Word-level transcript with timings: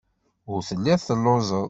Ur 0.51 0.59
telliḍ 0.67 0.99
telluẓeḍ. 1.01 1.49